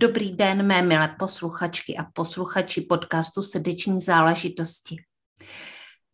[0.00, 4.96] Dobrý den, mé milé posluchačky a posluchači podcastu Srdeční záležitosti.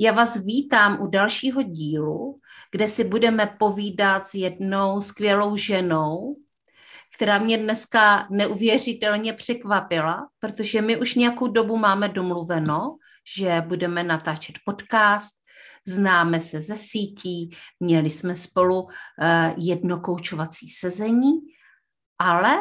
[0.01, 2.41] Já vás vítám u dalšího dílu,
[2.73, 6.37] kde si budeme povídat s jednou skvělou ženou,
[7.17, 12.97] která mě dneska neuvěřitelně překvapila, protože my už nějakou dobu máme domluveno,
[13.37, 15.34] že budeme natáčet podcast,
[15.87, 17.50] známe se ze sítí,
[17.81, 18.91] měli jsme spolu uh,
[19.56, 21.33] jedno koučovací sezení,
[22.19, 22.56] ale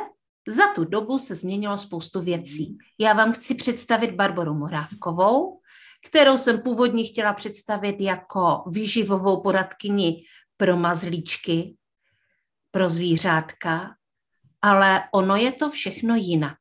[0.47, 2.77] za tu dobu se změnilo spoustu věcí.
[2.99, 5.61] Já vám chci představit Barboru Morávkovou,
[6.05, 10.23] kterou jsem původně chtěla představit jako výživovou poradkyni
[10.57, 11.75] pro mazlíčky,
[12.71, 13.95] pro zvířátka,
[14.61, 16.57] ale ono je to všechno jinak.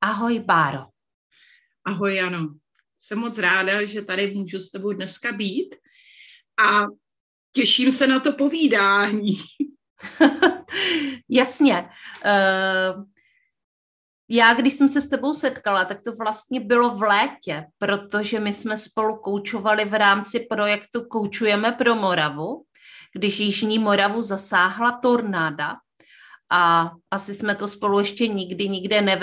[0.00, 0.86] Ahoj, Báro.
[1.84, 2.54] Ahoj, Jano.
[2.98, 5.76] Jsem moc ráda, že tady můžu s tebou dneska být
[6.66, 6.86] a
[7.52, 9.36] těším se na to povídání.
[11.28, 11.88] Jasně.
[12.24, 13.04] Uh,
[14.28, 18.52] já, když jsem se s tebou setkala, tak to vlastně bylo v létě, protože my
[18.52, 22.64] jsme spolu koučovali v rámci projektu Koučujeme pro Moravu,
[23.14, 25.76] když Jižní Moravu zasáhla tornáda
[26.52, 29.20] a asi jsme to spolu ještě nikdy nikde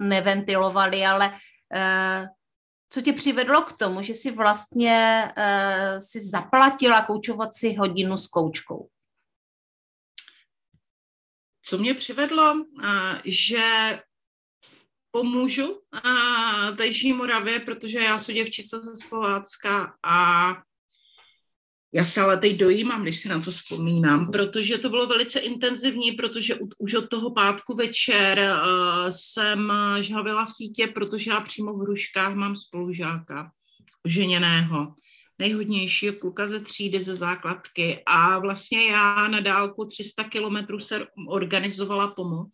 [0.00, 1.32] neventilovali, ale
[1.74, 2.26] eh,
[2.88, 8.88] co tě přivedlo k tomu, že si vlastně eh, si zaplatila koučovací hodinu s koučkou?
[11.62, 12.54] Co mě přivedlo,
[12.84, 13.98] eh, že
[15.14, 20.48] pomůžu a Jižní Moravě, protože já jsem děvčice ze Slovácka a
[21.92, 26.12] já se ale teď dojímám, když si na to vzpomínám, protože to bylo velice intenzivní,
[26.12, 32.34] protože už od toho pátku večer uh, jsem žhavila sítě, protože já přímo v Hruškách
[32.34, 33.50] mám spolužáka
[34.04, 34.94] ženěného,
[35.38, 38.02] nejhodnějšího kluka ze třídy, ze základky.
[38.06, 42.50] A vlastně já na dálku 300 kilometrů se organizovala pomoc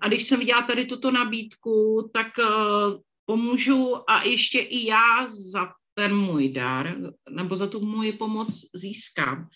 [0.00, 5.72] a když jsem viděla tady tuto nabídku, tak uh, pomůžu a ještě i já za
[5.94, 6.96] ten můj dar
[7.30, 9.48] nebo za tu moji pomoc získám.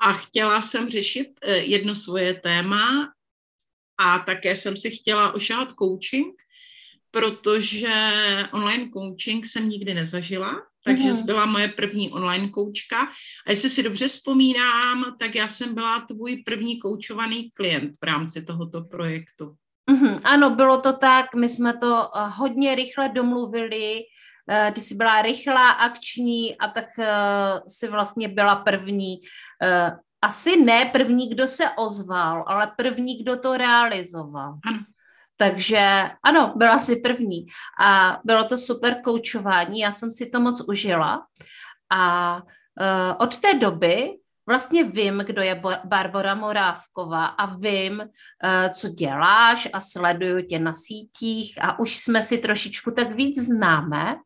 [0.00, 3.12] A chtěla jsem řešit uh, jedno svoje téma
[4.00, 6.34] a také jsem si chtěla ošahat coaching,
[7.10, 7.94] protože
[8.52, 11.24] online coaching jsem nikdy nezažila, takže mm-hmm.
[11.24, 13.12] byla moje první online koučka.
[13.46, 18.44] A jestli si dobře vzpomínám, tak já jsem byla tvůj první koučovaný klient v rámci
[18.44, 19.54] tohoto projektu.
[19.98, 24.00] Mm-hmm, ano, bylo to tak, my jsme to uh, hodně rychle domluvili,
[24.50, 27.04] uh, ty jsi byla rychlá, akční a tak uh,
[27.66, 29.20] si vlastně byla první.
[30.22, 34.54] Asi ne první, kdo se ozval, ale první, kdo to realizoval.
[34.66, 34.78] Ano.
[35.36, 37.46] Takže ano, byla si první
[37.80, 41.26] a bylo to super koučování, já jsem si to moc užila
[41.92, 42.42] a
[43.18, 44.10] od té doby
[44.48, 50.72] vlastně vím, kdo je Barbara Morávková a vím, eh, co děláš a sleduju tě na
[50.72, 54.16] sítích a už jsme si trošičku tak víc známe.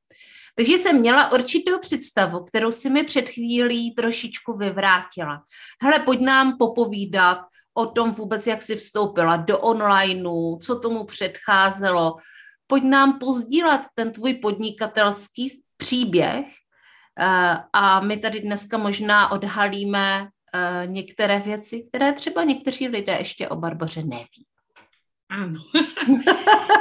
[0.55, 5.43] Takže jsem měla určitou představu, kterou si mi před chvílí trošičku vyvrátila.
[5.83, 7.39] Hele, pojď nám popovídat
[7.75, 12.15] o tom vůbec, jak jsi vstoupila do onlineu, co tomu předcházelo.
[12.67, 16.47] Pojď nám pozdílet ten tvůj podnikatelský příběh,
[17.73, 23.57] a my tady dneska možná odhalíme eh, některé věci, které třeba někteří lidé ještě o
[23.57, 24.47] Barboře neví.
[25.29, 25.65] Ano.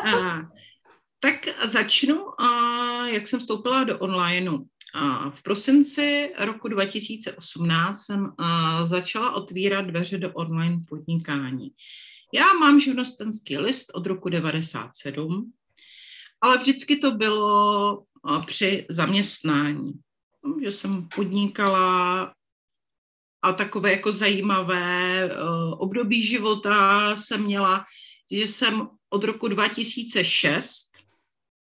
[0.15, 0.41] a,
[1.19, 1.35] tak
[1.65, 4.57] začnu, a jak jsem vstoupila do onlineu.
[4.93, 11.71] A v prosinci roku 2018 jsem a, začala otvírat dveře do online podnikání.
[12.33, 15.51] Já mám živnostenský list od roku 97,
[16.41, 18.03] ale vždycky to bylo
[18.45, 19.93] při zaměstnání
[20.63, 22.33] že jsem podnikala
[23.41, 27.85] a takové jako zajímavé uh, období života jsem měla,
[28.31, 30.91] že jsem od roku 2006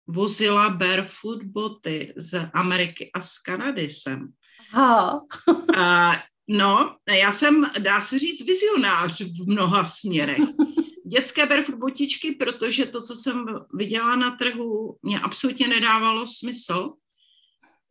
[0.07, 4.27] vozila barefoot boty z Ameriky a z Kanady jsem.
[4.71, 5.21] Ha.
[5.47, 6.15] uh,
[6.47, 10.41] no, já jsem, dá se říct, vizionář v mnoha směrech.
[11.05, 16.93] Dětské barefoot botičky, protože to, co jsem viděla na trhu, mě absolutně nedávalo smysl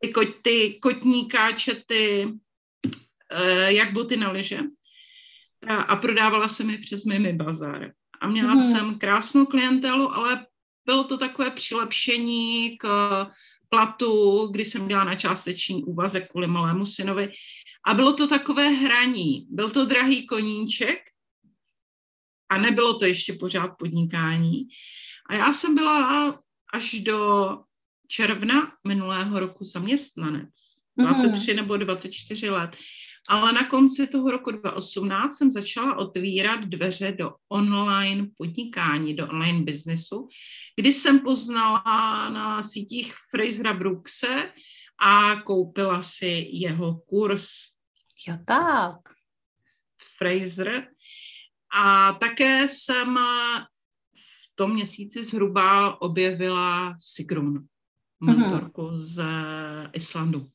[0.00, 4.60] ty, ko, ty kotní káčety, uh, jak boty na liže.
[5.66, 7.92] A, a prodávala jsem je přes Mimi Bazar.
[8.20, 8.62] A měla hmm.
[8.62, 10.46] jsem krásnou klientelu, ale
[10.86, 12.86] bylo to takové přilepšení k
[13.68, 17.32] platu, kdy jsem dělala na částečný úvazek kvůli malému synovi.
[17.86, 19.46] A bylo to takové hraní.
[19.50, 20.98] Byl to drahý koníček
[22.48, 24.68] a nebylo to ještě pořád podnikání.
[25.26, 26.42] A já jsem byla
[26.72, 27.48] až do
[28.10, 30.50] června minulého roku zaměstnanec.
[30.98, 31.56] 23 mm-hmm.
[31.56, 32.76] nebo 24 let.
[33.28, 39.62] Ale na konci toho roku 2018 jsem začala otvírat dveře do online podnikání, do online
[39.62, 40.28] biznesu,
[40.76, 41.82] kdy jsem poznala
[42.28, 44.52] na sítích Frasera Brookse
[44.98, 47.48] a koupila si jeho kurz.
[48.28, 48.98] Jo tak.
[50.18, 50.88] Fraser.
[51.74, 53.18] A také jsem
[54.16, 57.66] v tom měsíci zhruba objevila Sigrun,
[58.20, 58.96] mentorku mm-hmm.
[58.96, 59.22] z
[59.92, 60.46] Islandu.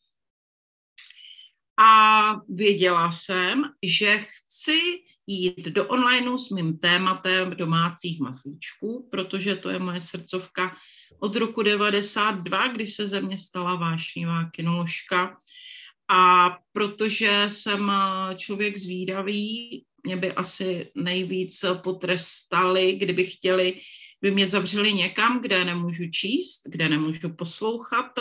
[1.79, 4.79] A věděla jsem, že chci
[5.27, 10.75] jít do onlineu s mým tématem domácích mazlíčků, protože to je moje srdcovka
[11.19, 15.37] od roku 92, kdy se ze mě stala vášnivá kinoložka.
[16.07, 17.91] A protože jsem
[18.37, 23.79] člověk zvídavý, mě by asi nejvíc potrestali, kdyby chtěli,
[24.25, 28.11] by mě zavřeli někam, kde nemůžu číst, kde nemůžu poslouchat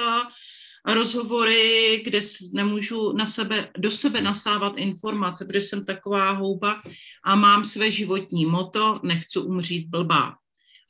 [0.85, 2.21] rozhovory, kde
[2.53, 6.83] nemůžu na sebe, do sebe nasávat informace, protože jsem taková houba
[7.25, 10.37] a mám své životní moto, nechci umřít blbá.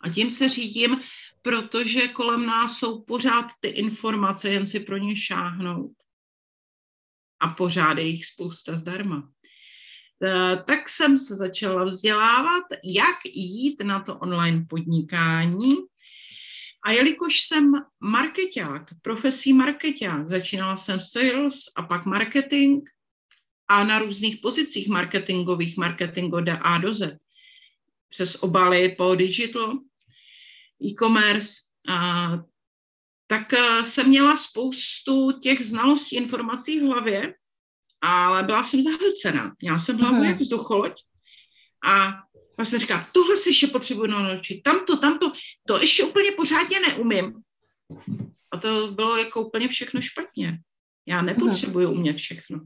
[0.00, 1.00] A tím se řídím,
[1.42, 5.94] protože kolem nás jsou pořád ty informace, jen si pro ně šáhnout.
[7.40, 9.33] A pořád je jich spousta zdarma.
[10.22, 15.74] E, tak jsem se začala vzdělávat, jak jít na to online podnikání,
[16.84, 22.88] a jelikož jsem marketák, profesí marketák, začínala jsem sales a pak marketing
[23.68, 27.18] a na různých pozicích marketingových, marketing od A do Z,
[28.08, 29.78] přes obaly po digital,
[30.84, 31.52] e-commerce,
[31.88, 32.38] a,
[33.26, 33.52] tak
[33.82, 37.34] jsem měla spoustu těch znalostí, informací v hlavě,
[38.04, 39.52] ale byla jsem zahlcená.
[39.60, 40.24] Měla jsem hlavu mm.
[40.24, 40.92] jak vzducholoď
[41.84, 42.14] a
[42.58, 45.32] a jsem říká, tohle si ještě potřebuji naučit, tamto, tamto,
[45.66, 47.34] to ještě úplně pořádně neumím.
[48.50, 50.58] A to bylo jako úplně všechno špatně.
[51.06, 52.60] Já nepotřebuji umět všechno.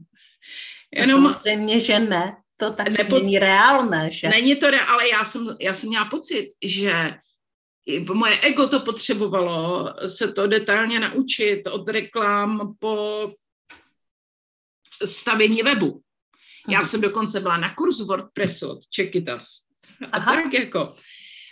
[0.95, 2.35] Jenom, samozřejmě, že ne.
[2.57, 4.29] To tak nepo, není reálné, že?
[4.29, 7.13] Není to reálné, ale já jsem, já jsem měla pocit, že
[8.13, 13.33] moje ego to potřebovalo se to detailně naučit od reklám po
[15.05, 16.01] stavění webu.
[16.69, 19.45] Já jsem dokonce byla na kurzu WordPressu od Čekitas.
[20.11, 20.31] Aha.
[20.31, 20.95] A tak jako.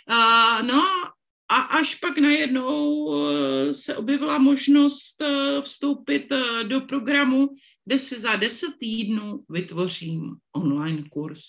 [0.08, 0.82] A, no
[1.48, 7.48] a až pak najednou e, se objevila možnost e, vstoupit e, do programu,
[7.84, 11.42] kde si za 10 týdnů vytvořím online kurz.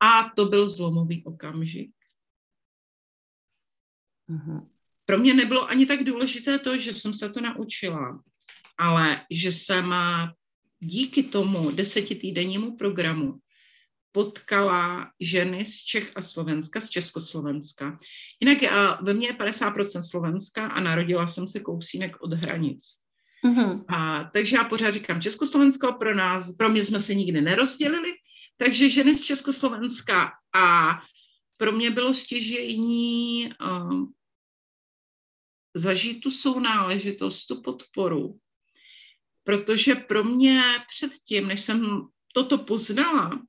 [0.00, 1.90] A to byl zlomový okamžik.
[4.28, 4.66] Aha.
[5.04, 8.22] Pro mě nebylo ani tak důležité to, že jsem se to naučila,
[8.78, 9.94] ale že jsem
[10.82, 13.38] díky tomu desetitýdennímu programu
[14.12, 17.98] potkala ženy z Čech a Slovenska, z Československa.
[18.40, 18.58] Jinak
[19.02, 22.84] ve mně je 50% Slovenska a narodila jsem se kousínek od hranic.
[23.46, 23.84] Mm-hmm.
[23.88, 28.12] A, takže já pořád říkám Československo, pro nás, pro mě jsme se nikdy nerozdělili,
[28.56, 30.98] takže ženy z Československa a
[31.56, 34.04] pro mě bylo stěžení uh,
[35.76, 38.38] zažít tu sounáležitost, tu podporu,
[39.44, 40.62] protože pro mě
[40.94, 42.02] předtím, než jsem
[42.34, 43.42] toto poznala,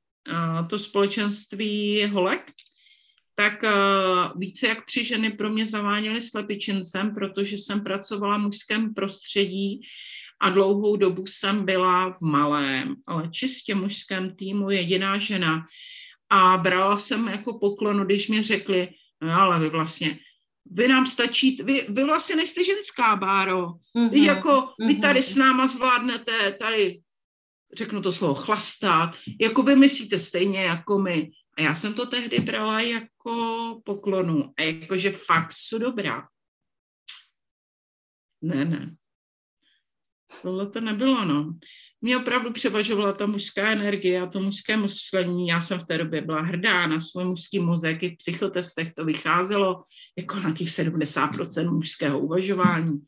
[0.70, 2.52] to společenství holek,
[3.36, 3.64] tak
[4.36, 9.82] více jak tři ženy pro mě zaváněly slepičincem, protože jsem pracovala v mužském prostředí
[10.40, 15.66] a dlouhou dobu jsem byla v malém, ale čistě mužském týmu jediná žena.
[16.30, 18.90] A brala jsem jako poklonu, když mi řekli,
[19.22, 20.20] no ale vy vlastně,
[20.66, 23.68] vy nám stačí, vy, vy vlastně nejste ženská, Báro.
[23.68, 25.34] Mm-hmm, vy jako, vy tady mm-hmm.
[25.34, 27.02] s náma zvládnete tady
[27.74, 31.32] řeknu to slovo, chlastat, jako vy myslíte stejně jako my.
[31.58, 36.28] A já jsem to tehdy brala jako poklonu a jakože fakt jsou dobrá.
[38.42, 38.96] Ne, ne.
[40.42, 41.54] Tohle to nebylo, no.
[42.04, 45.48] Mě opravdu převažovala ta mužská energie a to mužské myšlení.
[45.48, 48.04] Já jsem v té době byla hrdá na svůj mužský mozek.
[48.04, 49.84] I v psychotestech to vycházelo
[50.18, 53.02] jako na těch 70% mužského uvažování.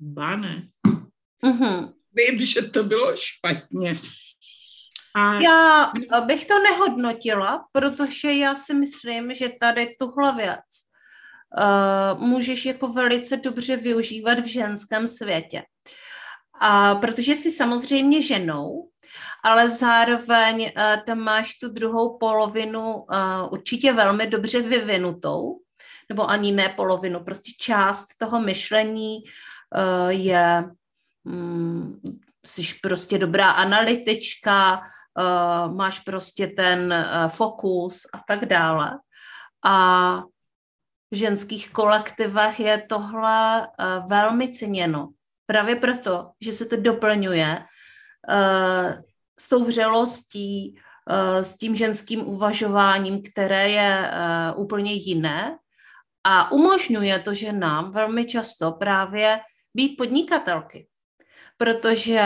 [0.00, 0.68] Ba ne.
[1.44, 3.98] Uh-huh vím, že to bylo špatně.
[5.14, 5.34] A...
[5.40, 5.92] Já
[6.26, 10.64] bych to nehodnotila, protože já si myslím, že tady tuhle věc
[11.60, 15.62] uh, můžeš jako velice dobře využívat v ženském světě.
[16.60, 18.88] A protože jsi samozřejmě ženou,
[19.44, 23.06] ale zároveň uh, tam máš tu druhou polovinu uh,
[23.50, 25.60] určitě velmi dobře vyvinutou,
[26.08, 30.64] nebo ani ne polovinu, prostě část toho myšlení uh, je,
[31.24, 32.00] um,
[32.46, 34.82] jsi prostě dobrá analytička,
[35.72, 38.98] máš prostě ten fokus a tak dále.
[39.64, 40.22] A
[41.10, 43.68] v ženských kolektivech je tohle
[44.08, 45.08] velmi ceněno.
[45.46, 49.02] Právě proto, že se to doplňuje uh,
[49.38, 54.10] s tou vřelostí, uh, s tím ženským uvažováním, které je
[54.54, 55.58] uh, úplně jiné.
[56.24, 59.40] A umožňuje to ženám velmi často právě
[59.74, 60.88] být podnikatelky,
[61.56, 62.22] protože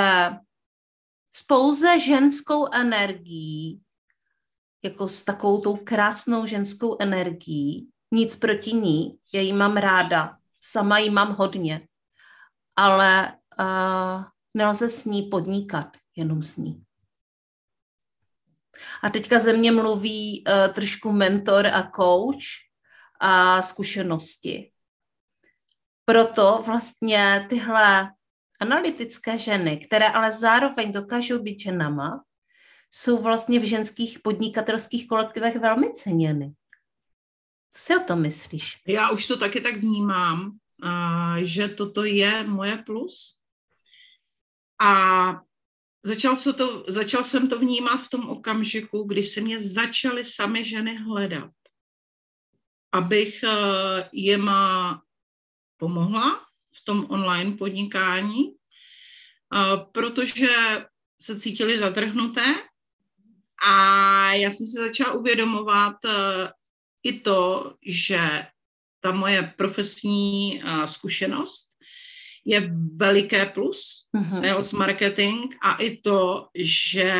[1.35, 3.81] s pouze ženskou energií,
[4.85, 10.99] jako s takovou tou krásnou ženskou energií, nic proti ní, já ji mám ráda, sama
[10.99, 11.89] ji mám hodně,
[12.81, 16.85] ale uh, nelze s ní podnikat, jenom s ní.
[19.03, 22.45] A teďka ze mě mluví uh, trošku mentor a coach
[23.21, 24.73] a zkušenosti.
[26.05, 28.13] Proto vlastně tyhle
[28.61, 32.25] analytické ženy, které ale zároveň dokážou být ženama,
[32.91, 36.53] jsou vlastně v ženských podnikatelských kolektivech velmi ceněny.
[37.71, 38.77] Co si o tom myslíš?
[38.87, 40.59] Já už to taky tak vnímám,
[41.43, 43.37] že toto je moje plus.
[44.81, 44.93] A
[46.03, 50.65] začal, se to, začal jsem to vnímat v tom okamžiku, kdy se mě začaly sami
[50.65, 51.51] ženy hledat,
[52.93, 53.49] abych e,
[54.13, 54.51] jim
[55.77, 58.55] pomohla v tom online podnikání, e,
[59.93, 60.49] protože
[61.23, 62.55] se cítili zadrhnuté
[63.67, 66.11] a já jsem si začala uvědomovat e,
[67.03, 68.47] i to, že
[69.01, 71.71] ta moje profesní uh, zkušenost
[72.45, 74.41] je veliké plus, uh-huh.
[74.41, 77.15] sales marketing a i to, že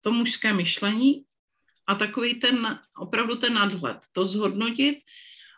[0.00, 1.24] to mužské myšlení
[1.86, 4.98] a takový ten, opravdu ten nadhled, to zhodnotit,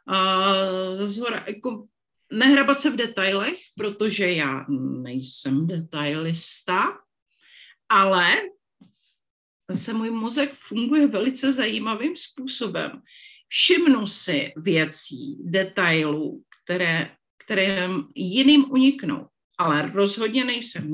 [0.08, 1.86] uh, zhora, jako
[2.32, 4.66] nehrabat se v detailech, protože já
[5.02, 6.98] nejsem detailista,
[7.88, 8.36] ale
[9.70, 13.02] zase můj mozek funguje velice zajímavým způsobem
[13.48, 17.10] všimnu si věcí, detailů, které,
[17.44, 19.26] které jiným uniknou.
[19.58, 20.92] Ale rozhodně nejsem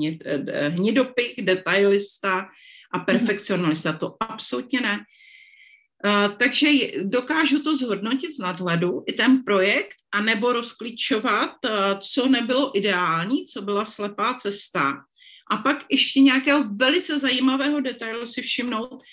[0.69, 2.47] hnidopich, detailista
[2.91, 3.93] a perfekcionalista.
[3.93, 4.99] To absolutně ne.
[6.05, 6.67] Uh, takže
[7.03, 13.61] dokážu to zhodnotit z nadhledu, i ten projekt, anebo rozklíčovat, uh, co nebylo ideální, co
[13.61, 14.93] byla slepá cesta.
[15.51, 19.03] A pak ještě nějakého velice zajímavého detailu si všimnout,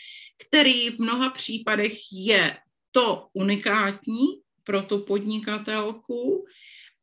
[0.46, 2.56] který v mnoha případech je
[2.92, 4.26] to unikátní
[4.64, 6.44] pro tu podnikatelku,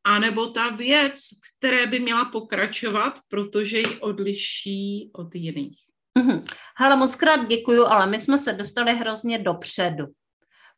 [0.03, 1.20] anebo ta věc,
[1.58, 5.77] které by měla pokračovat, protože ji odliší od jiných.
[6.20, 6.44] Mm-hmm.
[6.77, 10.06] Hele, moc krát děkuju, ale my jsme se dostali hrozně dopředu,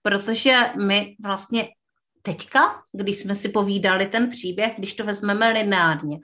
[0.01, 1.70] protože my vlastně
[2.22, 6.18] teďka, když jsme si povídali ten příběh, když to vezmeme lineárně,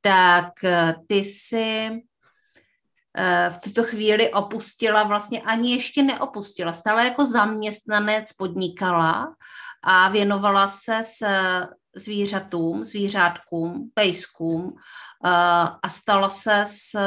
[0.00, 1.90] tak eh, ty si
[3.50, 9.34] v tuto chvíli opustila, vlastně ani ještě neopustila, stále jako zaměstnanec podnikala
[9.84, 11.26] a věnovala se s
[11.96, 14.74] zvířatům, zvířátkům, pejskům
[15.24, 15.30] eh,
[15.82, 16.98] a stala se s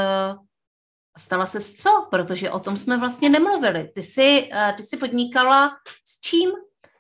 [1.17, 2.07] stala se s co?
[2.11, 3.91] Protože o tom jsme vlastně nemluvili.
[3.95, 6.51] Ty jsi, eh, ty jsi podnikala s čím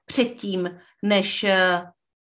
[0.05, 1.45] předtím, než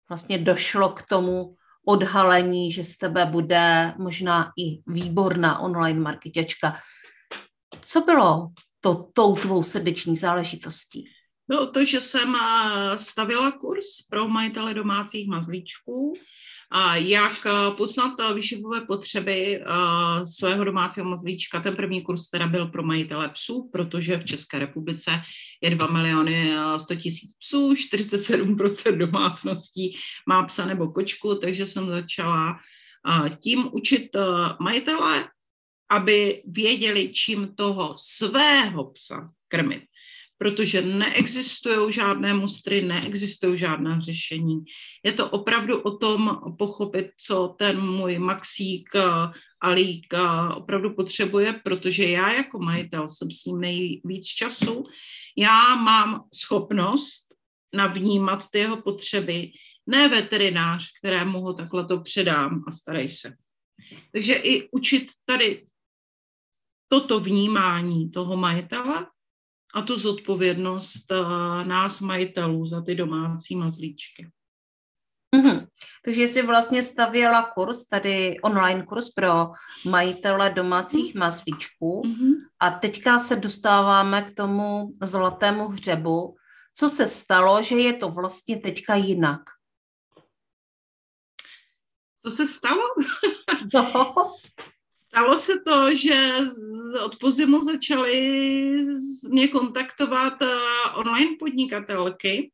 [0.10, 6.78] vlastně došlo k tomu odhalení, že z tebe bude možná i výborná online marketačka.
[7.82, 8.48] Co bylo
[8.82, 11.06] to, tou tvou srdeční záležitostí?
[11.48, 16.14] Bylo to, že jsem eh, stavila kurz pro majitele domácích mazlíčků,
[16.94, 19.64] jak eh, poznat eh, výživové potřeby
[20.24, 21.60] svého domácího mazlíčka.
[21.60, 25.12] Ten první kurz teda byl pro majitele psů, protože v České republice
[25.62, 29.98] je 2 miliony 100 tisíc psů, 47% domácností
[30.28, 32.60] má psa nebo kočku, takže jsem začala
[33.40, 34.10] tím učit
[34.60, 35.30] majitele,
[35.92, 39.84] aby věděli, čím toho svého psa krmit
[40.42, 44.64] protože neexistují žádné mustry, neexistují žádná řešení.
[45.06, 48.90] Je to opravdu o tom pochopit, co ten můj Maxík
[49.62, 50.14] Alík
[50.56, 54.84] opravdu potřebuje, protože já jako majitel jsem s ním nejvíc času.
[55.38, 57.34] Já mám schopnost
[57.74, 59.52] navnímat ty jeho potřeby,
[59.88, 63.34] ne veterinář, kterému ho takhle to předám a starej se.
[64.12, 65.66] Takže i učit tady
[66.88, 69.08] toto vnímání toho majitele
[69.74, 74.32] a tu zodpovědnost uh, nás majitelů za ty domácí mazlíčky.
[75.36, 75.68] Mm-hmm.
[76.06, 79.52] Takže jsi vlastně stavěla kurz, tady online kurz pro
[79.86, 81.20] majitele domácích mm-hmm.
[81.20, 82.34] mazlíčků mm-hmm.
[82.60, 86.36] a teďka se dostáváme k tomu zlatému hřebu,
[86.74, 89.42] Co se stalo, že je to vlastně teďka jinak?
[92.26, 92.84] Co se stalo?
[93.74, 94.16] No.
[95.12, 96.38] Stalo se to, že
[97.06, 98.32] od podzimu začaly
[99.30, 100.48] mě kontaktovat eh,
[100.96, 102.52] online podnikatelky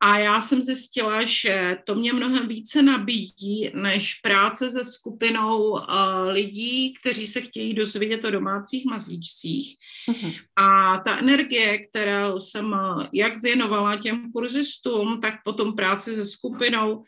[0.00, 5.84] a já jsem zjistila, že to mě mnohem více nabíjí než práce se skupinou uh,
[6.30, 9.76] lidí, kteří se chtějí dozvědět o domácích mazlíčcích.
[10.08, 10.34] Uh-huh.
[10.56, 12.76] A ta energie, kterou jsem
[13.12, 17.04] jak věnovala těm kurzistům, tak potom práci se skupinou,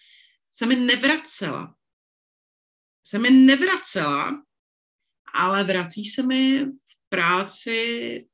[0.53, 1.75] se mi nevracela.
[3.07, 4.43] Se mi nevracela,
[5.35, 8.27] ale vrací se mi v práci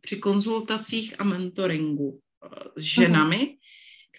[0.00, 2.20] při konzultacích a mentoringu
[2.76, 3.62] s ženami, uh-huh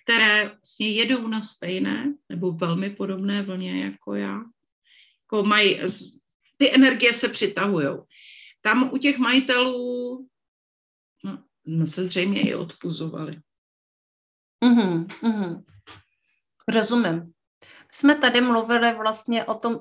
[0.04, 4.44] které vlastně jedou na stejné nebo velmi podobné vlně jako já.
[5.22, 5.80] Jako mají,
[6.58, 7.88] ty energie se přitahují.
[8.62, 10.28] Tam u těch majitelů
[11.24, 13.42] no, jsme se zřejmě i odpuzovali.
[14.66, 15.64] Mm-hmm, mm-hmm.
[16.68, 17.33] Rozumím.
[17.94, 19.78] Jsme tady mluvili vlastně o tom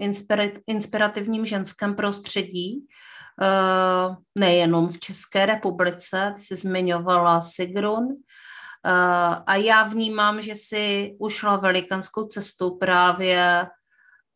[0.66, 2.87] inspirativním ženském prostředí,
[3.42, 8.09] eh, nejenom v České republice, jsi zmiňovala Sigrun,
[8.87, 13.66] Eh, a já vnímám, že si ušla velikánskou cestou právě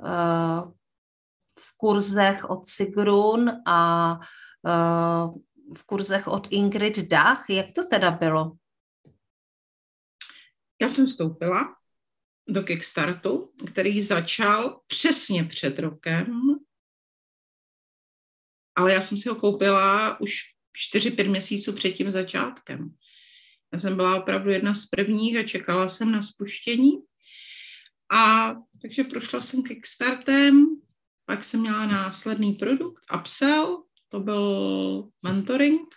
[0.05, 0.63] eh,
[1.59, 4.21] v kurzech od Sigrun a
[5.77, 7.51] v kurzech od Ingrid Dach.
[7.51, 8.53] Jak to teda bylo?
[10.81, 11.76] Já jsem vstoupila
[12.49, 16.41] do Kickstartu, který začal přesně před rokem,
[18.77, 20.43] ale já jsem si ho koupila už
[20.95, 22.95] 4-5 měsíců před tím začátkem.
[23.73, 26.93] Já jsem byla opravdu jedna z prvních a čekala jsem na spuštění.
[28.13, 30.67] A takže prošla jsem Kickstartem,
[31.25, 35.95] pak jsem měla následný produkt, Upsell, to byl mentoring.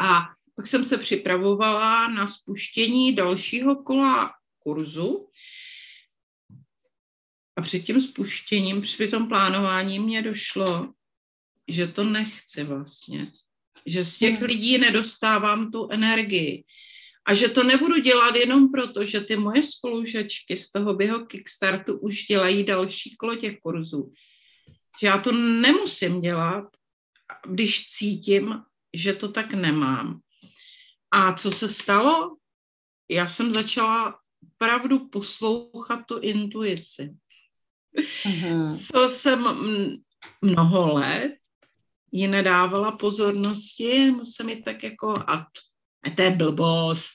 [0.00, 0.20] A
[0.56, 4.34] pak jsem se připravovala na spuštění dalšího kola
[4.64, 5.30] kurzu.
[7.56, 10.92] A před tím spuštěním, při tom plánování mě došlo,
[11.68, 13.32] že to nechci vlastně
[13.86, 14.44] že z těch hmm.
[14.44, 16.64] lidí nedostávám tu energii.
[17.26, 21.98] A že to nebudu dělat jenom proto, že ty moje spolužačky z toho běho Kickstartu
[21.98, 24.12] už dělají další kolo těch kurzů.
[25.00, 26.64] Že já to nemusím dělat,
[27.48, 28.62] když cítím,
[28.94, 30.20] že to tak nemám.
[31.10, 32.36] A co se stalo?
[33.10, 37.14] Já jsem začala opravdu poslouchat tu intuici.
[38.26, 38.86] Uh-huh.
[38.88, 39.44] Co jsem
[40.42, 41.34] mnoho let
[42.12, 45.46] ji nedávala pozornosti, se mi tak jako, a
[46.16, 47.10] to je blbost,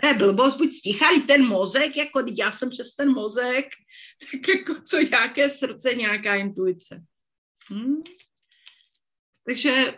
[0.00, 3.66] to je blbost, buď stichali ten mozek, jako já jsem přes ten mozek,
[4.32, 7.04] tak jako co nějaké srdce, nějaká intuice.
[7.68, 8.02] Hmm.
[9.46, 9.94] Takže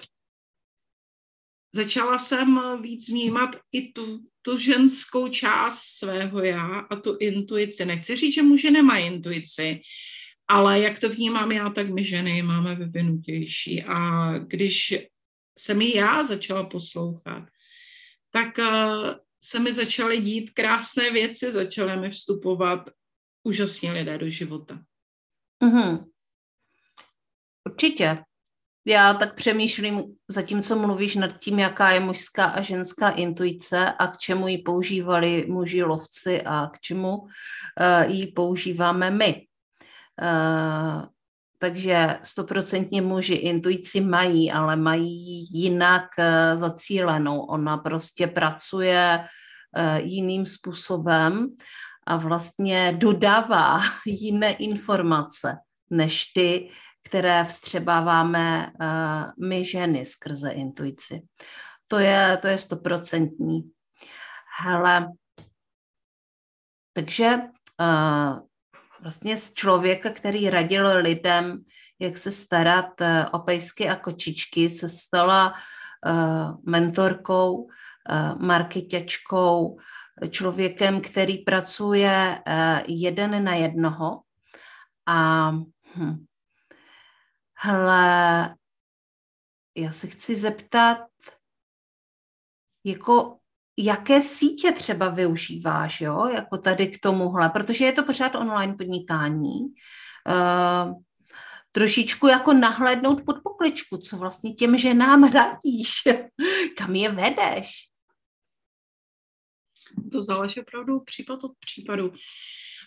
[1.73, 7.85] začala jsem víc vnímat i tu, tu ženskou část svého já a tu intuici.
[7.85, 9.81] Nechci říct, že muži nemají intuici,
[10.49, 13.83] ale jak to vnímám já, tak my ženy máme vyvinutější.
[13.83, 14.95] A když
[15.59, 17.49] jsem i já začala poslouchat,
[18.31, 19.11] tak uh,
[19.45, 22.91] se mi začaly dít krásné věci, začaly mi vstupovat
[23.43, 24.83] úžasně lidé do života.
[25.63, 26.11] Mm-hmm.
[27.69, 28.25] Určitě.
[28.85, 34.17] Já tak přemýšlím, zatímco mluvíš nad tím, jaká je mužská a ženská intuice a k
[34.17, 37.29] čemu ji používali muži lovci a k čemu uh,
[38.07, 39.47] ji používáme my.
[40.23, 41.05] Uh,
[41.59, 46.25] takže stoprocentně muži intuici mají, ale mají jinak uh,
[46.57, 47.41] zacílenou.
[47.41, 51.49] Ona prostě pracuje uh, jiným způsobem
[52.07, 55.57] a vlastně dodává jiné informace
[55.91, 56.69] než ty,
[57.07, 58.73] které vstřebáváme
[59.47, 61.23] my ženy skrze intuici.
[61.89, 63.71] To je, to je stoprocentní.
[64.63, 65.09] Hele,
[66.93, 67.39] takže
[69.01, 71.65] vlastně z člověka, který radil lidem,
[71.99, 75.55] jak se starat eh, o pejsky a kočičky, se stala
[76.07, 76.13] eh,
[76.67, 77.69] mentorkou,
[78.11, 79.79] eh, marketačkou,
[80.31, 82.43] člověkem, který pracuje
[82.87, 84.21] jeden na jednoho.
[85.07, 85.51] A
[85.97, 86.25] hm,
[87.63, 88.57] hele,
[89.77, 90.99] já se chci zeptat,
[92.85, 93.39] jako
[93.79, 99.61] jaké sítě třeba využíváš, jo, jako tady k tomuhle, protože je to pořád online podnikání.
[99.61, 101.03] Uh,
[101.73, 105.93] trošičku jako nahlédnout pod pokličku, co vlastně těm ženám radíš,
[106.77, 107.91] kam je vedeš.
[110.13, 112.13] To záleží opravdu případ od případu.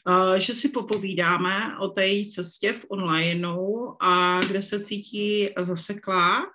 [0.10, 6.46] Uh, že si popovídáme o té cestě v onlineu a kde se cítí zaseklá.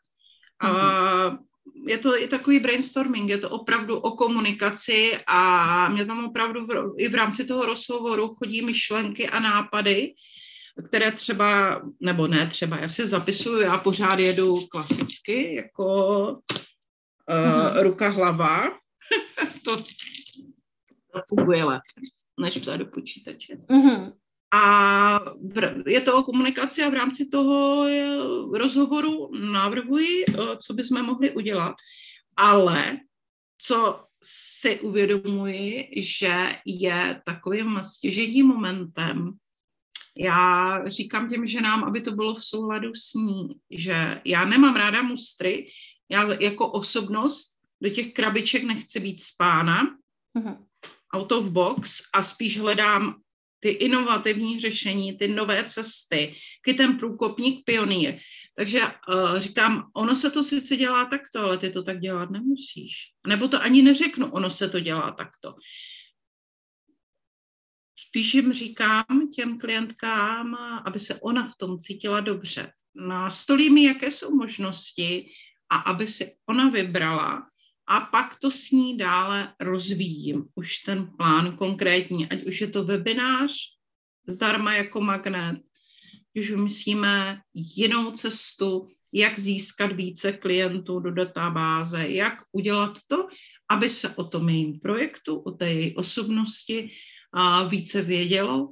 [0.61, 1.39] A mm-hmm
[1.87, 6.95] je to i takový brainstorming, je to opravdu o komunikaci a mě tam opravdu v,
[6.99, 10.15] i v rámci toho rozhovoru chodí myšlenky a nápady,
[10.89, 18.09] které třeba, nebo ne třeba, já si zapisuju, já pořád jedu klasicky, jako uh, ruka,
[18.09, 18.79] hlava.
[19.65, 19.77] to,
[21.13, 22.01] to funguje lépe,
[22.39, 23.55] než do počítače.
[23.55, 24.13] Mm-hmm.
[24.55, 25.21] A
[25.87, 27.87] je to o komunikaci a v rámci toho
[28.53, 31.75] rozhovoru navrhuji, eh, co bychom mohli udělat.
[32.37, 32.99] Ale
[33.59, 39.33] co si uvědomuji, že je takovým stěžení momentem,
[40.17, 45.03] já říkám těm ženám, aby to bylo v souladu s ní, že já nemám ráda
[45.03, 45.71] mustry,
[46.09, 49.83] já jako osobnost do těch krabiček nechci být spána,
[50.39, 50.68] mm-hmm.
[51.15, 53.21] Out of box a spíš hledám
[53.61, 58.19] ty inovativní řešení, ty nové cesty, kdy ten průkopník pionýr.
[58.55, 62.95] Takže uh, říkám, ono se to sice dělá takto, ale ty to tak dělat nemusíš.
[63.27, 65.55] Nebo to ani neřeknu, ono se to dělá takto.
[68.09, 72.73] Spíš jim říkám těm klientkám, aby se ona v tom cítila dobře.
[72.95, 75.31] Nastolí mi, jaké jsou možnosti
[75.71, 77.47] a aby si ona vybrala
[77.89, 80.45] a pak to s ní dále rozvíjím.
[80.55, 83.53] Už ten plán konkrétní, ať už je to webinář
[84.29, 85.59] zdarma jako magnet,
[86.35, 93.29] už vymyslíme jinou cestu, jak získat více klientů do databáze, jak udělat to,
[93.71, 96.91] aby se o tom jejím projektu, o té její osobnosti
[97.33, 98.69] a více vědělo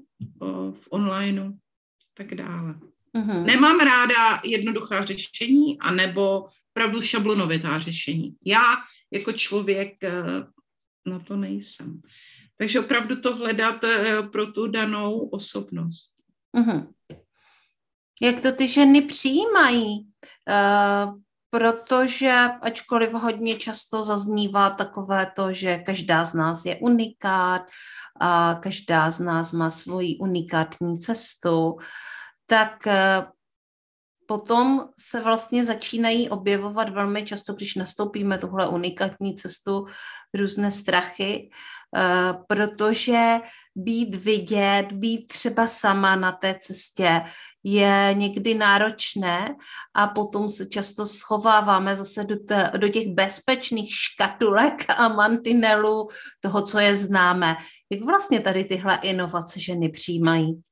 [0.72, 1.52] v onlineu,
[2.14, 2.74] tak dále.
[3.16, 3.44] Mm-hmm.
[3.44, 8.36] Nemám ráda jednoduchá řešení, anebo opravdu šablonovitá řešení.
[8.44, 8.76] Já
[9.12, 10.12] jako člověk eh,
[11.06, 12.00] na to nejsem.
[12.58, 16.12] Takže opravdu to hledat eh, pro tu danou osobnost.
[16.56, 16.92] Mm-hmm.
[18.22, 20.08] Jak to ty ženy přijímají?
[20.48, 27.62] Uh, protože ačkoliv hodně často zaznívá takové to, že každá z nás je unikát
[28.20, 31.76] a každá z nás má svoji unikátní cestu,
[32.46, 32.86] tak
[34.28, 39.86] potom se vlastně začínají objevovat velmi často, když nastoupíme tuhle unikátní cestu,
[40.34, 41.50] různé strachy,
[41.96, 43.40] eh, protože
[43.74, 47.22] být vidět, být třeba sama na té cestě
[47.64, 49.56] je někdy náročné
[49.94, 56.08] a potom se často schováváme zase do, te, do těch bezpečných škatulek a mantinelů
[56.40, 57.56] toho, co je známe.
[57.90, 60.62] Jak vlastně tady tyhle inovace ženy přijímají?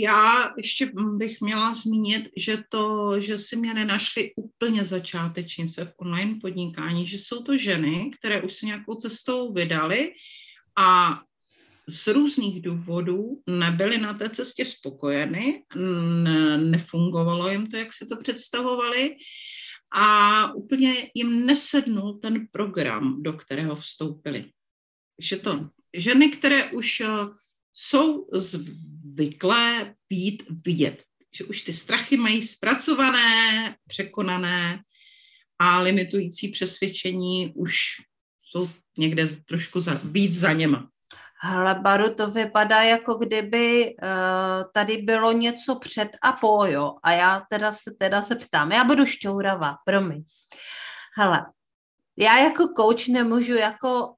[0.00, 6.38] Já ještě bych měla zmínit, že to, že si mě nenašly úplně začátečnice v online
[6.40, 10.12] podnikání, že jsou to ženy, které už se nějakou cestou vydaly
[10.76, 11.20] a
[11.88, 15.64] z různých důvodů nebyly na té cestě spokojeny,
[16.56, 19.16] nefungovalo jim to, jak si to představovali
[19.92, 24.44] a úplně jim nesednul ten program, do kterého vstoupili.
[25.18, 27.06] Že to ženy, které už eh,
[27.72, 28.28] jsou
[29.18, 31.02] zvyklé být vidět.
[31.32, 34.80] Že už ty strachy mají zpracované, překonané
[35.58, 37.76] a limitující přesvědčení už
[38.42, 40.88] jsou někde trošku za, víc za něma.
[41.42, 46.94] Hele, Baru, to vypadá, jako kdyby uh, tady bylo něco před a po, jo.
[47.02, 50.24] A já teda se, teda se ptám, já budu šťouravá, promiň.
[51.16, 51.46] Hele,
[52.16, 54.14] já jako coach nemůžu jako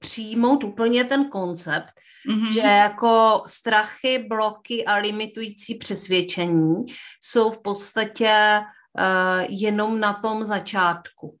[0.00, 1.92] přijmout úplně ten koncept,
[2.28, 2.52] mm-hmm.
[2.52, 6.74] že jako strachy, bloky a limitující přesvědčení
[7.22, 11.36] jsou v podstatě uh, jenom na tom začátku.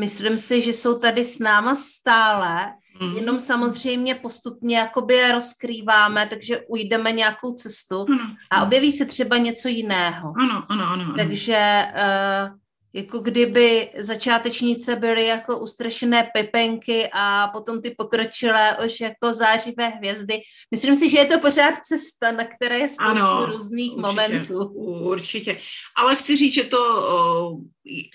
[0.00, 3.16] Myslím si, že jsou tady s náma stále, mm.
[3.16, 8.36] jenom samozřejmě postupně jakoby je rozkrýváme, takže ujdeme nějakou cestu ano.
[8.50, 10.32] a objeví se třeba něco jiného.
[10.38, 11.04] Ano, ano, ano.
[11.04, 11.14] ano.
[11.16, 12.63] Takže uh,
[12.94, 20.40] jako kdyby začátečnice byly jako ustrašené pepenky a potom ty pokročilé už jako zářivé hvězdy.
[20.70, 24.64] Myslím si, že je to pořád cesta, na které je spoustu ano, různých určitě, momentů.
[25.08, 25.60] Určitě.
[25.96, 27.56] Ale chci říct, že to o,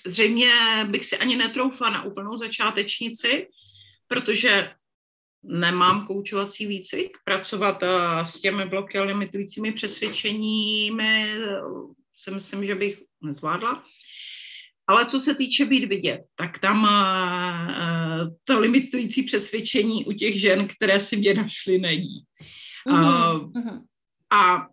[0.06, 0.52] zřejmě
[0.90, 3.48] bych si ani netroufla na úplnou začátečnici,
[4.08, 4.72] protože
[5.44, 7.84] nemám koučovací výcvik, pracovat
[8.24, 11.34] s těmi bloky a limitujícími přesvědčeními
[12.16, 13.84] si myslím, že bych nezvládla.
[14.90, 20.68] Ale co se týče být vidět, tak tam uh, to limitující přesvědčení u těch žen,
[20.68, 22.24] které si mě našly, není.
[22.86, 23.82] Uh, uh-huh.
[24.34, 24.68] A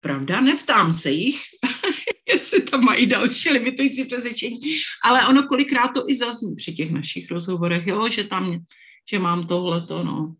[0.00, 1.40] pravda, neptám se jich,
[2.28, 4.58] jestli tam mají další limitující přesvědčení,
[5.04, 8.64] ale ono kolikrát to i zazní při těch našich rozhovorech, jo, že tam,
[9.10, 10.34] že mám tohleto, no.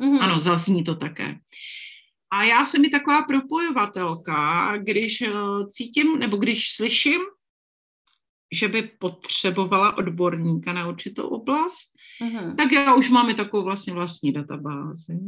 [0.00, 0.20] Uh-huh.
[0.20, 1.38] Ano, zazní to také.
[2.32, 5.22] A já jsem i taková propojovatelka, když
[5.68, 7.20] cítím, nebo když slyším
[8.52, 12.54] že by potřebovala odborníka na určitou oblast, mm-hmm.
[12.56, 15.18] tak já už máme takovou vlastně vlastní databázi.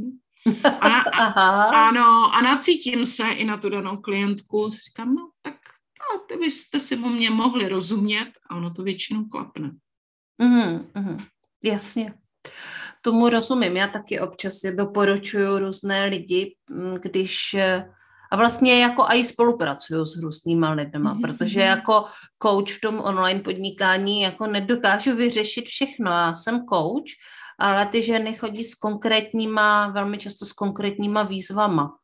[0.81, 4.71] A na, a, ano, a nacítím se i na tu danou klientku.
[4.71, 5.55] Říkám, no tak
[6.03, 9.71] no, ty byste si o mě mohli rozumět a ono to většinou klapne.
[10.43, 11.27] Mm-hmm, mm-hmm.
[11.65, 12.15] Jasně.
[13.03, 13.77] Tomu rozumím.
[13.77, 16.57] Já taky občas doporučuju různé lidi,
[17.03, 17.57] když
[18.33, 21.21] a vlastně jako i spolupracuju s různýma lidma, mm-hmm.
[21.21, 21.69] protože mhm.
[21.69, 22.05] jako
[22.43, 26.11] coach v tom online podnikání jako nedokážu vyřešit všechno.
[26.11, 27.13] Já jsem coach,
[27.59, 31.97] ale ty ženy chodí s konkrétníma, velmi často s konkrétníma výzvama.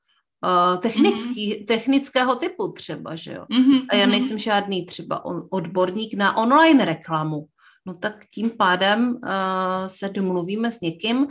[0.44, 1.66] Uh, technický, mm-hmm.
[1.66, 3.44] technického typu třeba, že jo.
[3.50, 3.86] Mm-hmm.
[3.90, 4.10] A já mhm.
[4.10, 7.46] nejsem žádný třeba odborník na online reklamu
[7.86, 11.28] no tak tím pádem uh, se domluvíme s někým, uh,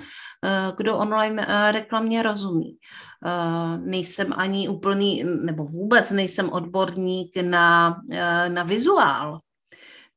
[0.78, 2.78] kdo online uh, reklamě rozumí.
[3.26, 9.40] Uh, nejsem ani úplný, nebo vůbec nejsem odborník na, uh, na vizuál.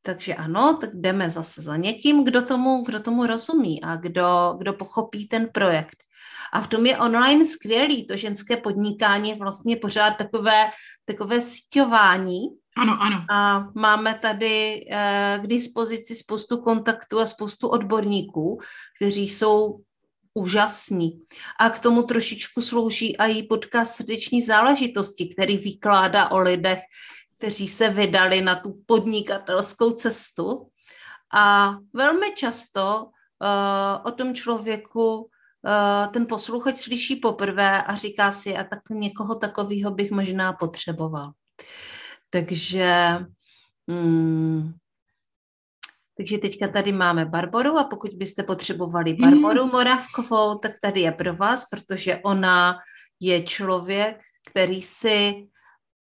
[0.03, 4.73] Takže ano, tak jdeme zase za někým, kdo tomu, kdo tomu rozumí a kdo, kdo
[4.73, 5.97] pochopí ten projekt.
[6.53, 10.71] A v tom je online skvělý, to ženské podnikání je vlastně pořád takové,
[11.05, 12.41] takové síťování,
[12.77, 13.25] ano, ano.
[13.31, 18.61] A máme tady eh, k dispozici spoustu kontaktů a spoustu odborníků,
[18.97, 19.81] kteří jsou
[20.35, 21.21] úžasní.
[21.59, 26.79] A k tomu trošičku slouží i podcast Srdeční záležitosti, který vykládá o lidech,
[27.39, 30.67] kteří se vydali na tu podnikatelskou cestu.
[31.33, 38.57] A velmi často uh, o tom člověku uh, ten posluchač slyší poprvé a říká si,
[38.57, 41.33] a tak někoho takového bych možná potřeboval.
[42.31, 43.19] Takže,
[43.89, 44.73] hmm,
[46.17, 49.21] takže teďka tady máme Barboru a pokud byste potřebovali hmm.
[49.21, 49.71] Barboru mm.
[49.71, 52.79] Moravkovou, tak tady je pro vás, protože ona
[53.21, 55.47] je člověk, který si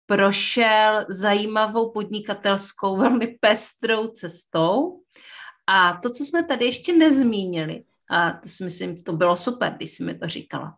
[0.07, 5.01] prošel zajímavou podnikatelskou, velmi pestrou cestou.
[5.67, 9.91] A to, co jsme tady ještě nezmínili, a to si myslím, to bylo super, když
[9.91, 10.77] jsi mi to říkala,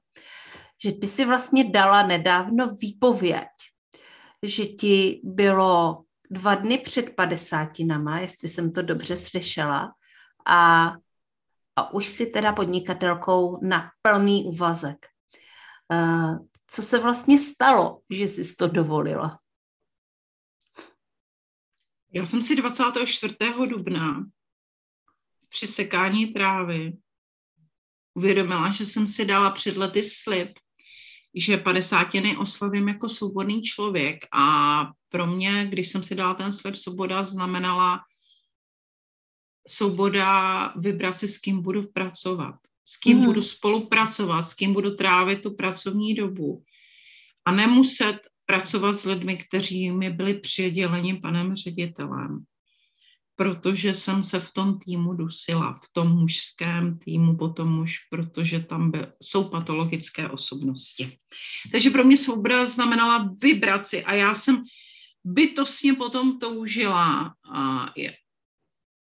[0.82, 3.48] že ty si vlastně dala nedávno výpověď
[4.42, 9.94] že ti bylo dva dny před padesátinama, jestli jsem to dobře slyšela,
[10.46, 10.92] a,
[11.76, 15.06] a už si teda podnikatelkou na plný úvazek.
[15.92, 19.38] Uh, co se vlastně stalo, že jsi to dovolila?
[22.12, 23.36] Já jsem si 24.
[23.66, 24.26] dubna
[25.48, 26.98] při sekání trávy
[28.14, 30.58] uvědomila, že jsem si dala před lety slib,
[31.34, 34.16] že padesátiny oslavím jako svobodný člověk.
[34.32, 38.00] A pro mě, když jsem si dala ten slib svoboda, znamenala
[39.68, 43.24] svoboda vybrat si, s kým budu pracovat, s kým mm.
[43.24, 46.64] budu spolupracovat, s kým budu trávit tu pracovní dobu.
[47.44, 52.44] A nemuset pracovat s lidmi, kteří mi byli přiděleni panem ředitelem
[53.40, 58.90] protože jsem se v tom týmu dusila, v tom mužském týmu potom už, protože tam
[58.90, 61.18] by, jsou patologické osobnosti.
[61.72, 64.64] Takže pro mě svoboda znamenala vybrat si a já jsem
[65.24, 68.12] bytostně potom toužila a je,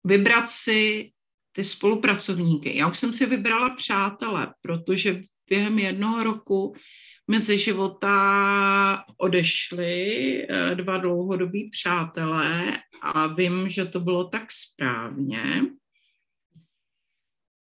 [0.04, 1.12] vybrat si
[1.52, 2.78] ty spolupracovníky.
[2.78, 6.76] Já už jsem si vybrala přátele, protože během jednoho roku
[7.28, 15.62] mezi života odešli eh, dva dlouhodobí přátelé a vím, že to bylo tak správně.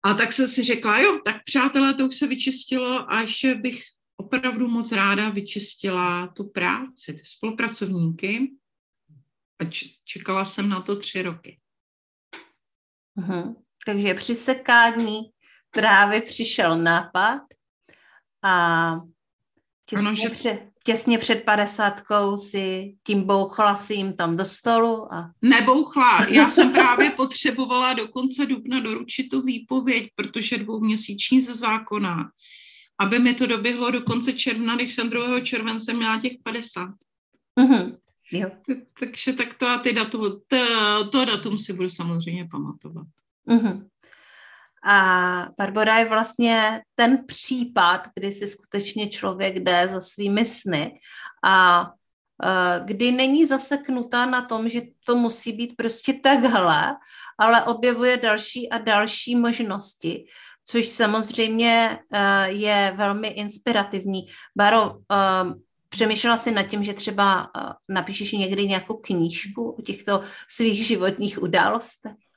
[0.03, 3.83] A tak jsem si řekla, jo, tak přátelé, to už se vyčistilo a ještě bych
[4.17, 8.51] opravdu moc ráda vyčistila tu práci, ty spolupracovníky
[9.61, 9.69] a
[10.03, 11.59] čekala jsem na to tři roky.
[13.17, 13.55] Uh-huh.
[13.85, 15.21] Takže při sekání
[15.69, 17.41] trávy přišel nápad
[18.43, 18.95] a
[19.89, 20.29] Těsně, ano, že...
[20.29, 25.31] před, těsně před padesátkou si tím bouchla si jim tam do stolu a...
[25.41, 32.31] Nebouchla, já jsem právě potřebovala do konce dubna doručit tu výpověď, protože dvouměsíční ze zákona,
[32.99, 35.39] aby mi to doběhlo do konce června, když jsem 2.
[35.39, 36.89] července měla těch 50.
[37.59, 37.97] Mm-hmm.
[38.31, 38.49] Jo.
[38.99, 40.57] Takže tak to a ty datum, to,
[41.11, 43.07] to datum si budu samozřejmě pamatovat.
[43.47, 43.87] Mm-hmm.
[44.83, 50.99] A Barbara je vlastně ten případ, kdy si skutečně člověk jde za svými sny
[51.43, 51.85] a
[52.43, 56.95] e, kdy není zaseknutá na tom, že to musí být prostě takhle,
[57.37, 60.25] ale objevuje další a další možnosti,
[60.65, 64.27] což samozřejmě e, je velmi inspirativní.
[64.57, 65.15] Baro, e,
[65.89, 67.51] přemýšlela si nad tím, že třeba
[67.89, 72.28] napíšeš někdy nějakou knížku o těchto svých životních událostech?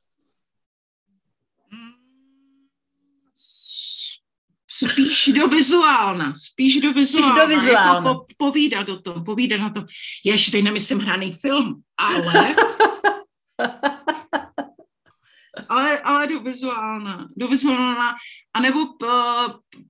[4.87, 8.11] Spíš do vizuálna, spíš do vizuálna, spíš do vizuálna.
[8.11, 9.85] Jako po, povídat o tom, povídat na to.
[10.25, 12.55] Jež, teď nemyslím hraný film, ale
[15.69, 18.15] ale, ale do vizuálna, do vizuálna,
[18.55, 18.79] anebo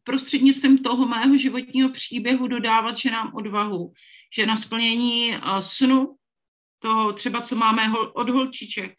[0.03, 3.93] prostřednictvím toho mého životního příběhu dodávat že nám odvahu,
[4.37, 6.17] že na splnění snu,
[6.79, 7.83] toho třeba, co máme
[8.15, 8.95] od holčiček,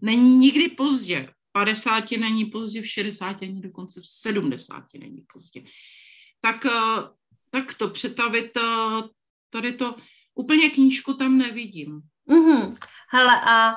[0.00, 1.28] není nikdy pozdě.
[1.56, 5.64] V 50 není pozdě, v 60 ani dokonce v 70 není pozdě.
[6.40, 6.66] Tak,
[7.50, 8.52] tak to přetavit
[9.50, 9.96] tady to,
[10.34, 12.00] úplně knížku tam nevidím.
[12.28, 12.76] Mm-hmm.
[13.10, 13.74] Hele, a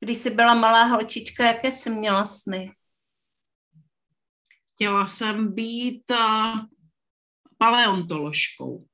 [0.00, 2.72] když jsi byla malá holčička, jaké jsi měla sny?
[4.74, 6.60] Chtěla jsem být uh,
[7.58, 8.86] paleontoložkou.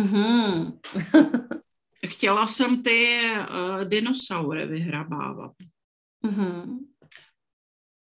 [0.00, 0.78] Mm-hmm.
[2.06, 5.52] Chtěla jsem ty uh, dinosaury vyhrabávat.
[6.26, 6.78] Mm-hmm.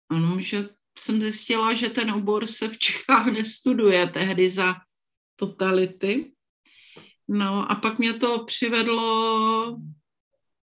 [0.10, 4.76] Ano, že jsem zjistila, že ten obor se v Čechách nestuduje tehdy za
[5.36, 6.32] totality.
[7.28, 9.78] No a pak mě to přivedlo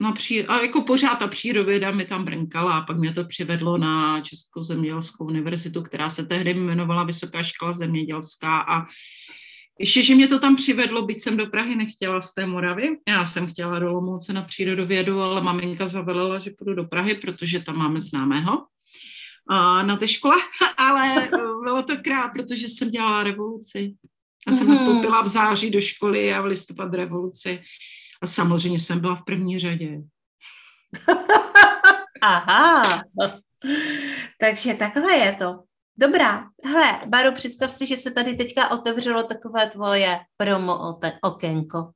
[0.00, 3.79] na pří, a jako pořád ta přírodověda mi tam brnkala a pak mě to přivedlo
[3.79, 8.87] na Českou zemědělskou univerzitu, která se tehdy jmenovala Vysoká škola zemědělská a
[9.79, 12.88] ještě, že mě to tam přivedlo, byť jsem do Prahy nechtěla z té Moravy.
[13.09, 17.61] Já jsem chtěla do Lomouce na přírodovědu, ale maminka zavelila, že půjdu do Prahy, protože
[17.61, 18.66] tam máme známého
[19.83, 20.37] na té škole,
[20.76, 21.29] ale
[21.62, 23.94] bylo to krát, protože jsem dělala revoluci.
[24.46, 24.70] Já jsem mm-hmm.
[24.70, 27.62] nastoupila v září do školy a v listopad revoluci.
[28.22, 29.98] A samozřejmě jsem byla v první řadě.
[32.22, 33.03] Aha,
[34.40, 35.62] takže takhle je to.
[35.96, 41.90] Dobrá, hele, Baru, představ si, že se tady teďka otevřelo takové tvoje promo okénko.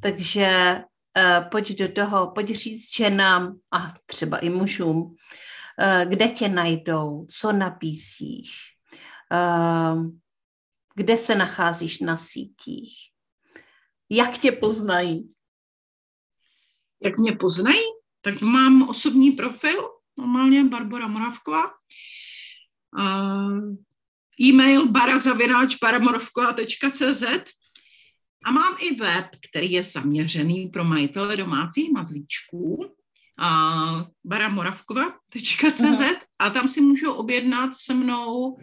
[0.00, 0.80] Takže
[1.18, 5.16] uh, pojď do toho, pojď říct ženám a třeba i mužům,
[6.04, 8.76] kde tě najdou, co napísíš,
[9.32, 10.06] uh,
[10.94, 12.92] kde se nacházíš na sítích,
[14.10, 15.34] jak tě poznají.
[17.02, 17.84] Jak mě poznají?
[18.20, 21.70] Tak mám osobní profil, normálně Barbara Moravková.
[22.98, 23.76] Uh,
[24.40, 27.22] e-mail barazavináč baramoravková.cz
[28.44, 32.94] a mám i web, který je zaměřený pro majitele domácích mazlíčků,
[34.24, 36.02] baramoravkova.cz
[36.38, 38.56] a tam si můžou objednat se mnou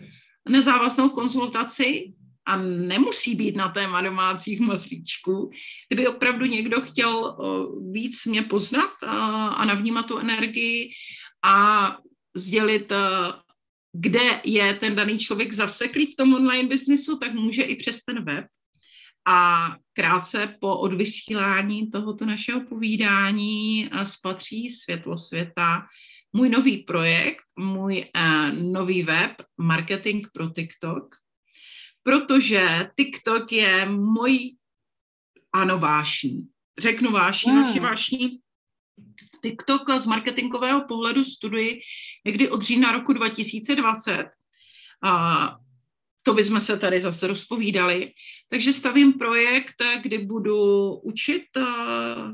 [0.49, 2.13] nezávaznou konzultaci
[2.45, 5.51] a nemusí být na téma domácích maslíčků.
[5.89, 7.37] Kdyby opravdu někdo chtěl
[7.91, 10.91] víc mě poznat a navnímat tu energii
[11.45, 11.97] a
[12.35, 12.91] sdělit,
[13.93, 18.23] kde je ten daný člověk zaseklý v tom online biznisu, tak může i přes ten
[18.23, 18.45] web.
[19.27, 25.87] A krátce po odvysílání tohoto našeho povídání spatří světlo světa
[26.33, 28.05] můj nový projekt, můj
[28.71, 31.15] nový web Marketing pro TikTok,
[32.03, 34.55] protože TikTok je můj,
[35.53, 36.47] ano, vášní.
[36.79, 37.61] Řeknu vášní, hmm.
[37.61, 38.39] naši vášní.
[39.41, 41.81] TikTok z marketingového pohledu studuji
[42.25, 44.29] někdy od října roku 2020.
[45.03, 45.55] A
[46.23, 48.11] to bychom se tady zase rozpovídali.
[48.49, 51.63] Takže stavím projekt, kde budu učit uh,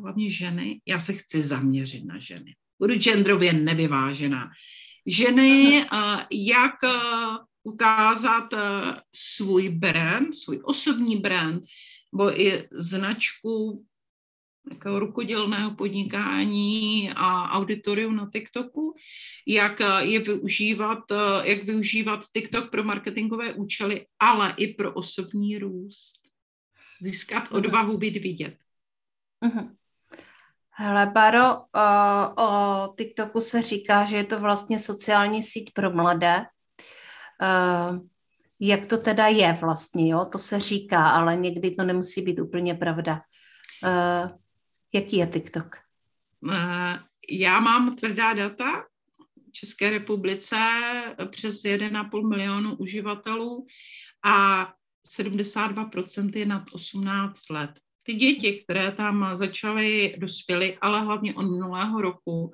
[0.01, 0.81] hlavně ženy.
[0.85, 2.55] Já se chci zaměřit na ženy.
[2.79, 4.49] Budu genderově nevyvážená.
[5.05, 8.47] Ženy, uh, jak uh, ukázat
[9.15, 11.63] svůj brand, svůj osobní brand,
[12.13, 13.85] nebo i značku
[14.69, 18.95] takového rukodělného podnikání a auditorium na TikToku,
[19.47, 25.57] jak eh, je využívat, eh, jak využívat TikTok pro marketingové účely, ale i pro osobní
[25.57, 26.15] růst.
[27.01, 27.57] Získat mhm.
[27.57, 28.55] odvahu být vidět.
[29.45, 29.75] Uh-huh.
[30.79, 36.45] Hele, Baro, o, o TikToku se říká, že je to vlastně sociální síť pro mladé.
[37.41, 37.99] Uh,
[38.59, 40.25] jak to teda je vlastně, jo?
[40.31, 43.21] To se říká, ale někdy to nemusí být úplně pravda.
[43.85, 44.37] Uh,
[44.97, 45.77] jaký je TikTok?
[46.41, 46.53] Uh,
[47.29, 48.85] já mám tvrdá data.
[49.49, 50.55] V České republice
[51.29, 53.65] přes 1,5 milionu uživatelů
[54.23, 54.67] a
[55.19, 57.71] 72% je nad 18 let.
[58.03, 62.51] Ty děti, které tam začaly, dospěly, ale hlavně od minulého roku,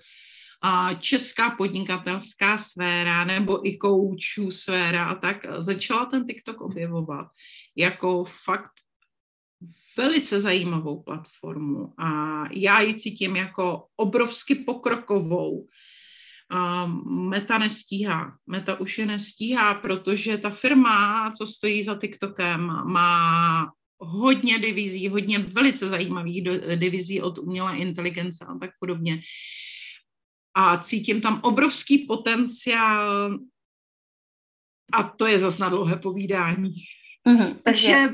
[0.99, 7.27] česká podnikatelská sféra nebo i koučů sféra a tak začala ten TikTok objevovat
[7.75, 8.71] jako fakt
[9.97, 15.67] velice zajímavou platformu a já ji cítím jako obrovsky pokrokovou.
[17.05, 18.37] Meta nestíhá.
[18.47, 25.39] Meta už je nestíhá, protože ta firma, co stojí za TikTokem, má hodně divizí, hodně
[25.39, 26.43] velice zajímavých
[26.75, 29.21] divizí od umělé inteligence a tak podobně
[30.53, 33.39] a cítím tam obrovský potenciál
[34.93, 36.75] a to je zase na dlouhé povídání.
[37.27, 38.09] Mm-hmm, takže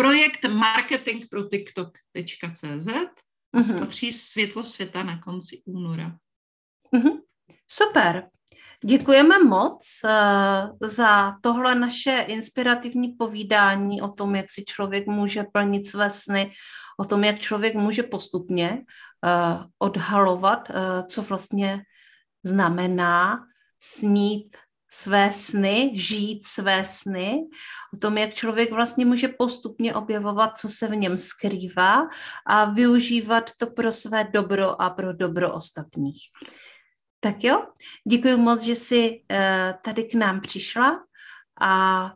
[0.00, 3.76] projekt marketing pro TikTok.cz mm-hmm.
[3.76, 6.16] spatří světlo světa na konci února.
[6.96, 7.20] Mm-hmm.
[7.70, 8.28] Super.
[8.84, 15.86] Děkujeme moc uh, za tohle naše inspirativní povídání o tom, jak si člověk může plnit
[15.86, 16.50] své sny,
[17.00, 20.76] o tom, jak člověk může postupně uh, odhalovat, uh,
[21.06, 21.82] co vlastně
[22.44, 23.46] znamená
[23.82, 24.56] snít
[24.92, 27.38] své sny, žít své sny,
[27.94, 32.08] o tom, jak člověk vlastně může postupně objevovat, co se v něm skrývá
[32.46, 36.18] a využívat to pro své dobro a pro dobro ostatních.
[37.20, 37.66] Tak jo,
[38.08, 39.36] děkuji moc, že jsi uh,
[39.84, 41.00] tady k nám přišla
[41.60, 42.12] a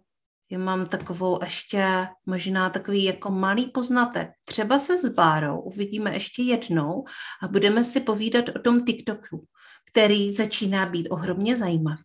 [0.50, 4.30] já mám takovou ještě možná takový jako malý poznatek.
[4.44, 7.04] Třeba se s Bárou uvidíme ještě jednou
[7.42, 9.46] a budeme si povídat o tom TikToku,
[9.90, 12.02] který začíná být ohromně zajímavý.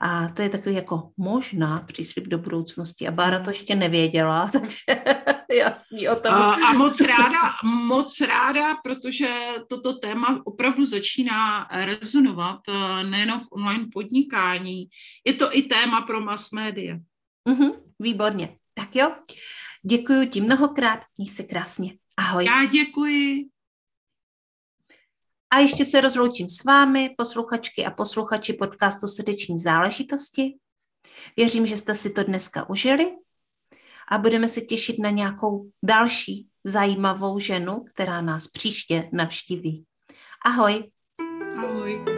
[0.00, 3.08] A to je takový jako možná příslip do budoucnosti.
[3.08, 5.04] A Bára to ještě nevěděla, takže
[5.52, 6.34] jasný o tom.
[6.34, 9.28] A, a moc ráda, moc ráda, protože
[9.68, 14.88] toto téma opravdu začíná rezonovat eh, nejenom v online podnikání.
[15.26, 16.96] Je to i téma pro mass media.
[17.48, 18.56] Mm-hmm, výborně.
[18.74, 19.14] Tak jo,
[19.82, 21.92] děkuji ti mnohokrát, měj se krásně.
[22.16, 22.44] Ahoj.
[22.44, 23.53] Já děkuji.
[25.54, 30.54] A ještě se rozloučím s vámi, posluchačky a posluchači podcastu Srdeční záležitosti.
[31.36, 33.12] Věřím, že jste si to dneska užili
[34.08, 39.84] a budeme se těšit na nějakou další zajímavou ženu, která nás příště navštíví.
[40.44, 40.90] Ahoj.
[41.56, 42.13] Ahoj.